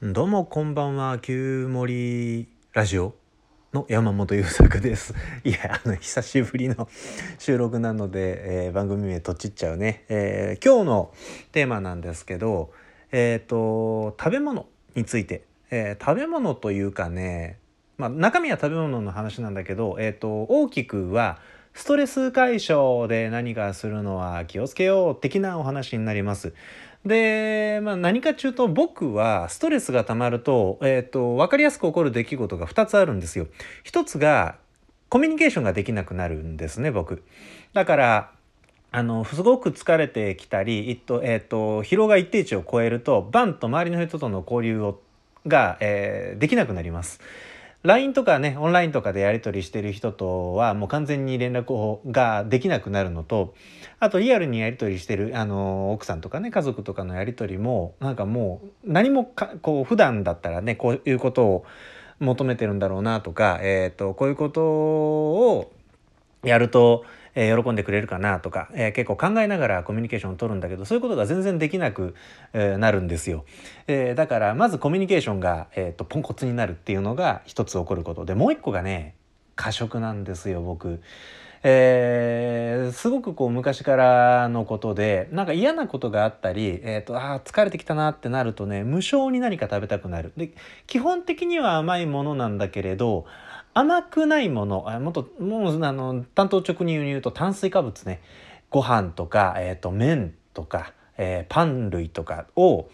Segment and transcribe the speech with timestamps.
[0.00, 3.16] どうもこんばんは旧森ラジオ。
[3.74, 5.12] の山本優作です。
[5.42, 6.88] いやあの久しぶりの
[7.40, 11.12] 収録なので、えー、番組名とちっちゃうね、えー、今日の
[11.50, 12.70] テーマなんですけど
[13.10, 15.42] えっ、ー、と食べ物について、
[15.72, 17.58] え食べ物というかね
[17.96, 21.40] まあ中身は食べ物の話なんだけどえっ、と大きくは
[21.74, 26.54] ストレス解消で何かするのは気をつけよう的なお話になります。
[27.04, 33.46] で、まあ、何かっていうと僕はストレスがたまると,、えーと、分かりやすく起こる出来事が2つあるんですよ。
[33.84, 34.56] 一つが
[35.08, 37.22] コミュニケーションができなくなるんですね僕。
[37.72, 38.30] だから
[38.90, 45.00] あのすごく疲れてきたり、えっとえっと、疲労が一定値を超えるとバンと周りの人との交流を
[45.46, 47.20] が、えー、できなくなります。
[47.84, 53.54] LINE とかねオンラインとかでやり取りしてる人とはもう完全に連絡ができなくなるのと
[54.00, 61.64] あとリアルにやり取りしてるあの奥さんとかね家族とかのやり取りもなんかもう何もかこう普段だったらねこういうことを
[62.20, 65.72] 求めてるんだろうなとか、えーと、こういうことを
[66.42, 67.04] やると
[67.40, 72.16] えー、喜んでくれるかなとか、えー、結構考えながらコミュニケーションを取るんだけどそういうことが全然できなく、
[72.52, 73.44] えー、なるんですよ、
[73.86, 78.24] えだからまずコミュニケーションが、えーと、ポンコツになるっていうのが一つ起こること。
[78.24, 79.14] でもう一個がね
[79.54, 81.00] 過食なんですよ僕。
[81.64, 90.32] えー、すごくこう昔からのことでなんか嫌なことがあったり、えーと、あ疲れてきたなってなるとね無性に何か食べたくなる。
[90.36, 90.52] で
[90.86, 93.26] 基本的には甘いものなんだけれど
[93.78, 98.20] 甘くないものあもっともうあの担当直入に言うと炭水化物ね
[98.70, 102.88] ご飯とか、えーと、麺とか、えー、パン類とかを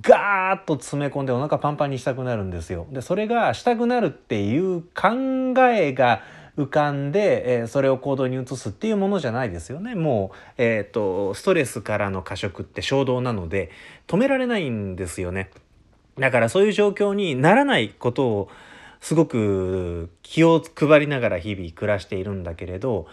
[0.00, 2.86] ガーッと詰め込んでお腹パンパンにしたくなるんですよ。
[2.92, 6.22] でそれがしたくなるっていう考えが
[6.56, 9.96] 浮かんで、えー、それを行動に移すっていうものじゃないですよね。
[9.96, 13.70] もう、えっ、ー、とストレスからの過食って衝動なので
[14.06, 15.50] 止められないんですよね。
[16.16, 18.50] だからそういう状況にならないことを
[19.00, 23.06] すごく気を配りながら日々暮らしているんだけれど、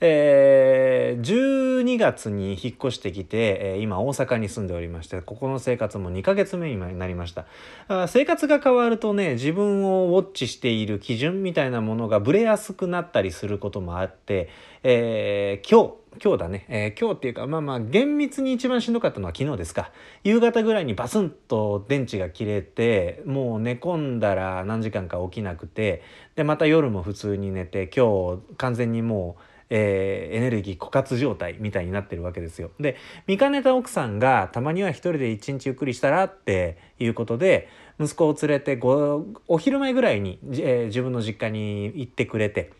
[0.00, 7.46] えー、12月に引っ越してきて、え、今大阪に住んでおりましてここの生活も2ヶ月目になりました。
[7.88, 14.50] あ生活が変わるとね自分をウォッチしている基準みたいなものがぶれやすくなったりすることもあって、
[14.82, 19.92] えー、今日今日だね、えー、今日っていうかまあまあ厳密に一番しんどかったのは昨日ですか。
[20.24, 26.02] 夕方ぐらいにバスンと電池が切れてもう寝込んだら何時間か起きなくて
[26.34, 32.70] でまた夜も普通に寝て今日完全にもうえー、エネルギー枯渇状態みたいになってるわけですよ。
[32.78, 32.96] で
[33.26, 37.68] 見かねた奥さんがたまには一人で一日ゆっくりしたらっていうことで
[38.00, 42.72] 息子を連れてごお昼前ぐらいに、えー、自分の実家に行ってくれて。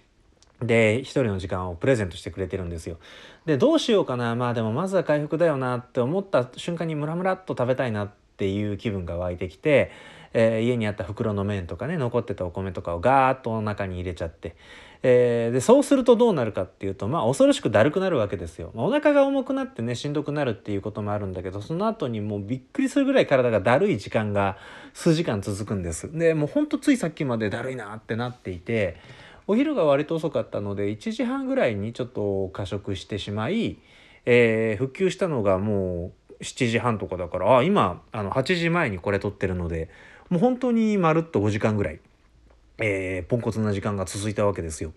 [0.62, 2.97] で一人の時間をプレゼントしてくれてるんですよ。
[3.44, 9.91] でどうしようかなまあでもまずは回復だよなって思った瞬間にムラムラっと食べたいなっていう気分が湧いてきて、
[10.32, 14.56] えー、家にあった袋の麺とかね残ってたお米とかをガーッとお腹に入れちゃって
[15.09, 24.56] えー、でそうするとどうなるかっていうとまあ恐ろしくだるくなるわけですよ、まあ、お腹が重くなってねしんどくなるっていうこともあるんだけどその後にもうびっくりするぐらい体がだるい時間が
[24.95, 26.11] 数時間続くんです。
[26.12, 28.97] でもうほんとついさっきまでだるいなってなっていて
[29.47, 33.78] お昼が割と遅かったので1時半ぐらいにちょっと過食してしまい、
[34.25, 39.89] えー、復旧したのがもう7時半とかだからあ今あの8時前にこれ撮ってるので
[40.31, 42.00] もう本当にまるっと5時間ぐらい。
[42.78, 44.92] えー、ポンコツな時間が続いたわけですよ。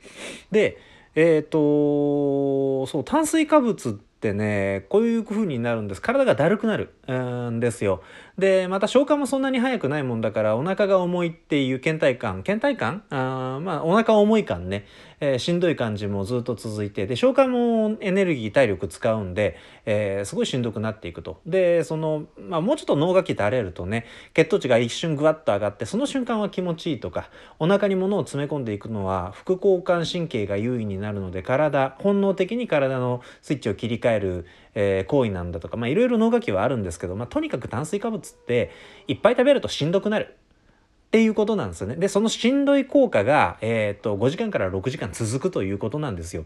[0.51, 0.77] で
[1.15, 6.01] えっ、とそう炭水化物ってねこういう風になるんです。
[6.01, 6.93] 体がだるくなる。
[7.09, 8.03] んですよ。
[8.37, 12.43] でまた消化もそんなに早くないもんだからお腹が重いっていう倦怠感。
[12.43, 13.03] 倦怠感？
[13.09, 14.85] あまあお腹重い感ね。
[15.21, 17.07] えー、しんどい感じもずっと続いて。
[17.07, 21.39] で消化もエネルギー体力使うんで、えー、すごいしんどくなっていくと。
[21.45, 38.71] でその、まあ、もうちょっと脳が垂れるとね血糖値が一瞬ぐわっと上がってその瞬間は気持ちいいとかお腹に物を詰め込んでいくのは副交感神経が優位になるので体本能的に体のスイッチを切り替える、えー、行為なんだとかいろいろ脳がきはあるんですけど、まあ、とにかく炭水化物って
[39.07, 40.37] いっぱい食べるとしんどくなる。
[41.09, 41.95] っていうことなんですよね。
[41.95, 46.45] で、そのしんどい効果が、えっ、と、5時間から6時間続くということなんですよ。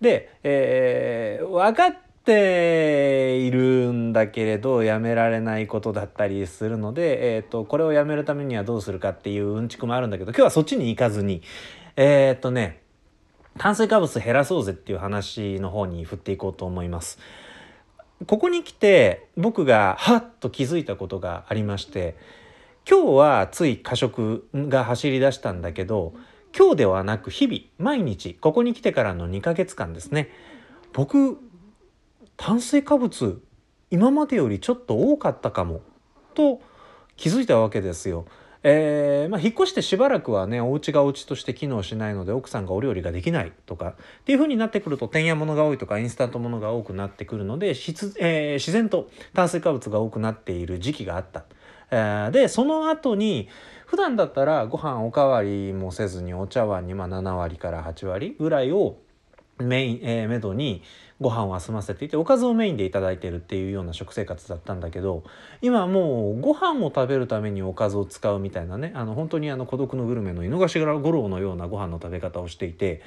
[0.00, 11.42] で、えー、分かっているんだけれど、やめられないことだったりするので、えっ、と、これをやめるためにはどうするかっていううんちくもあるんだけど、今日はそっちに行かずに、
[11.96, 12.82] えっ、とね、
[13.58, 17.18] 炭水化物減らそうぜっていう話の方に振っていこうと思います。
[18.26, 22.16] ここに来て僕がはっと気づいたことがありまして
[22.88, 26.14] 今日はつい過食が走り出したんだけど
[26.56, 30.30] 今日ではなく日々毎日ここに来てからの2ヶ月間ですね
[30.94, 31.38] 僕
[32.38, 33.42] 炭水化物
[33.90, 35.82] 今までよりちょっと多かったかも
[36.34, 36.60] と
[37.16, 38.26] 気づいたわけですよ。
[38.62, 43.94] えーまあ、引っ越してしばらくはねお家がお家として機能しないので奥さんがお料理ができないとかっ
[44.24, 51.44] ていう風になってくるとてんやものが多いとかインスタントものが多くなってくるので、えー、自然と炭水化物が多くなっている時期があった。
[51.90, 53.48] えー、でその後に
[53.86, 58.96] 普段だったらご飯おかわりもせずにお茶碗にまあ7割から8割ぐらいを
[59.58, 60.82] メイン、えー、めどに
[61.20, 65.24] ご飯を済ませていておかずをメインで頂いてるっていうような食生活だったんだけど
[65.62, 73.02] 今もうご飯を食べるためにおかずを使うみたいなねあの本当にあの孤独のグルメの井の頭五郎のようなご飯の食べ方をしていて。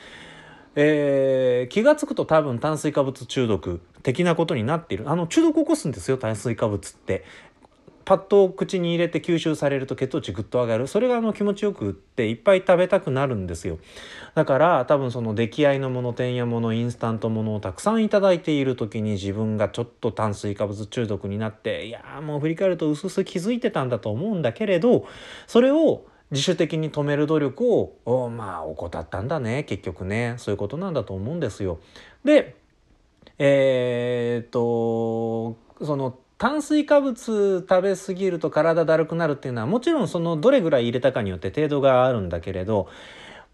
[0.75, 7.25] えー、気が付くと多分炭水化物中毒的なことになっているあの中毒を起こすんですよ炭水化物って
[8.09, 10.88] パッと口に入れて吸収されると血糖値ぐっと上がる。
[10.88, 13.77] それがあの気持ちよくっていっぱい食べたくなるんですよ。
[14.33, 25.06] だから多分その出来合いのものてんやものインスタントものをたくさんいただいている時に自分がちょっと炭水化物中毒になっていやもう振り返ると薄々気づいてたんだと思うんだけれど
[25.45, 30.33] それを自主的に止める努力をまあ怠ったんだね結局ね。
[30.38, 31.77] そういうことなんだと思うんですよ。
[32.23, 32.56] で
[33.38, 42.88] えー、っとその炭水化物食べ過ぎると体だるくなるっていうのはもちろんそのどれぐらい入れたかによって程度があるんだけれど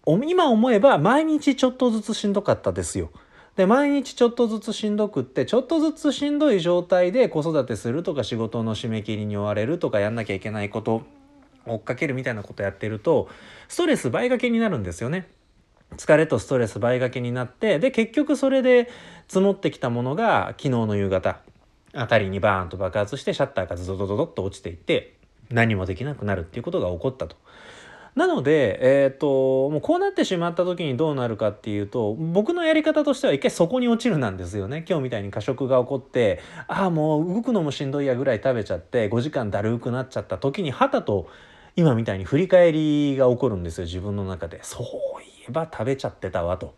[0.06, 3.10] 今思えば毎日ちょっとずつしんどかったですよ。
[3.56, 11.02] で毎日ちょっとずつしんどくってちょっとずつしんどい状態で子育てするとか仕事の締め切りに追われるとかやんなきゃいけないこと
[11.66, 13.30] 追っかけるみたいなことやってると
[13.68, 15.28] ストレス倍掛けになるんですよね。
[15.98, 18.92] 疲れとストレス倍掛けになってで結局それで
[19.28, 21.40] 積もってきたものが昨日の夕方
[21.95, 25.15] あたりにバーンと爆発してシャッターがズドドドドッと落ちていって
[25.50, 27.36] 何もできなくなるっていうことが起こったと。
[28.15, 36.39] なので、えーと、もうこうなってしまった時にどうなるかっていうと僕のやり方としては一回そこに落ちるなんですよね今日みたいに過食が起こって
[36.69, 41.27] ああもう動くのもしんどいやぐらい食べちゃって5時間だるくなっちゃった時にはたと
[41.75, 44.86] 今みたいに振り返りが起こるんですよ自分の中でそう
[45.21, 46.75] いえば食べちゃってたわと。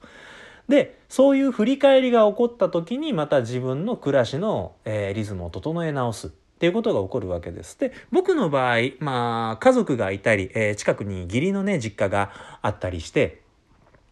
[0.68, 6.30] でそういう振り返りが起こった時にまた自分の暮らしの、えー、リズムを整え直すっ
[6.60, 7.80] ていうことが起こるわけです。
[7.80, 12.32] で僕の場合まあ家族がいたり、えー、近くに義理のね実家が
[12.62, 13.42] あったりして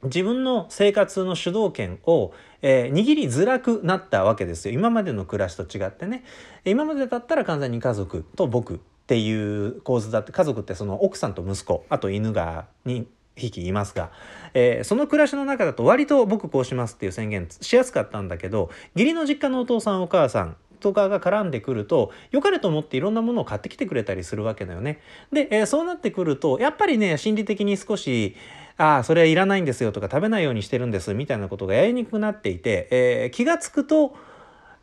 [0.04, 6.24] 自分の生活の主導権を、えー、握りづらくなったわけですよ今までの暮らしと違ってね
[6.64, 14.12] 今までだったら完全に家族と僕っていう構図だって家族ってその奥さんと息子あと犬がに匹いますが、
[14.54, 25.00] えー、その暮らしの中だと割と僕こうしますっていう宣言しやすかったんだけど義理の実家のお父さんお母さんとかが絡んでくると良かれと思っていろんなものを買ってきてくれたりするわけだよね。
[25.32, 28.36] で、えー、そうなってくるとやっぱりね心理的に少し
[28.78, 34.16] ああそれはいらないんですよとか食べないようにしてるんですみたいなことがやりにくくなっていて、えー、気が付くと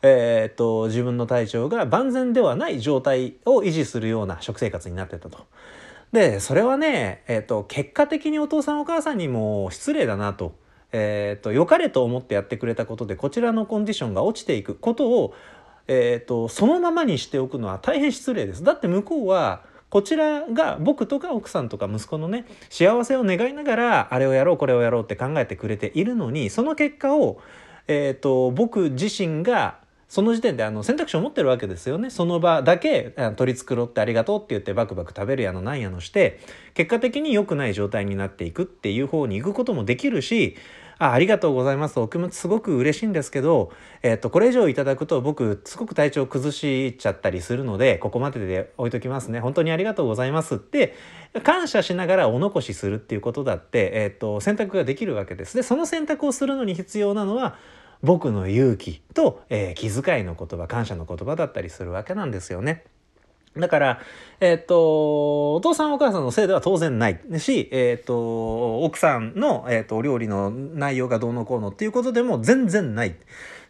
[0.05, 5.47] えー、っと自分の体調が万全ではない状態を維持するような食生活になってたと。
[6.13, 10.61] でそれはね、えーと、結果的にお父さんお母さんにも失礼だなと。
[10.95, 15.35] えーと、良かれと思ってやってくれたことでこちらのコンディションが落ちていくことを、
[15.89, 18.63] えーと、そのままにしておくのは大変失礼です。
[18.63, 27.41] だって向こうはこちらが僕とか奥さんとか息子のね幸せを願いながらあれをやろうこれをやろうって考えてくれているのにその結果を、
[27.89, 29.82] えー、と僕自身が
[30.13, 36.39] その時点であの選択肢を持ってるわけですよねその場だけ取り繕ってありがとうって言ってバクバク食べるやのなんやのして
[36.75, 40.59] 結果的に良くない状態になっていくっていう方に行くこともできるし
[40.99, 43.73] あありがとうございますお気持ちすごく嬉しいんですけど、
[44.03, 50.95] えっとこれ以上いただくと僕すごく体調崩しちゃったりするのでここまでで置いときますね本当にありがとうございますって
[51.43, 55.57] 感謝しながらお残しするっていうことだって、えっと選択ができるわけです。
[55.57, 57.57] でその選択をするのに必要なのは
[58.03, 62.85] 僕の勇気と、えー、気遣いの言葉感謝の言葉だったりするわけなんですよね。
[63.57, 64.01] だから、
[64.41, 73.15] えっ、と、お父さんお母さんのせいでは当然ないし、えっ、と、奥さんの、えっ、と、お料理の内容がどうのこうのっていうことでも全然ない。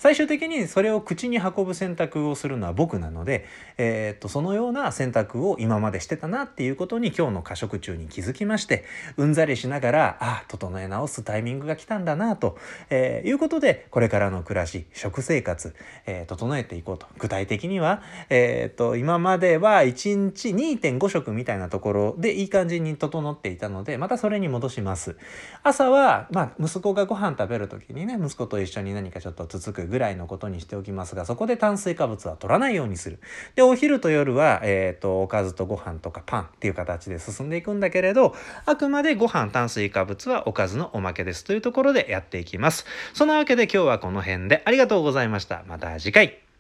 [0.03, 3.45] 最終的にそれを口に運ぶ選択をするのは僕なので、
[3.79, 8.85] えー、っとそのような選択を今までしてたなっていうことに今日の過食中に気づきまして
[9.17, 12.59] うんざりしながらあ整え直すタイミングが来たんだなと、
[12.91, 15.73] えー、いうことでこれからの暮らし食生活、
[16.05, 25.17] えー、整えていこうと具体的には、えー、っと今までは1日2.5食みたいなところでいい感じに整っていたのでまたそれに戻します。
[25.63, 33.21] 朝は、まあ、息子がご飯食べる時にね息子と一緒に何かちょっとつつくぐらいのことにしておきますがそこで炭水化物は取らないようにする。
[33.55, 38.35] でお昼と夜は、えーと、おかずとご飯とかパンっていう形で進んでいくんだけれど
[38.67, 42.87] あくまでご飯炭水化物はおかずのおまけですというところでやっていきます。
[43.13, 45.63] そんなわけで今日はこの辺でありがとうございました。
[45.69, 46.52] また次回。